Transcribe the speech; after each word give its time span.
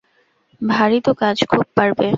ভারি 0.61 0.97
তো 1.01 1.11
কাজ, 1.13 1.37
খুব 1.51 1.65
পারবে। 1.75 2.07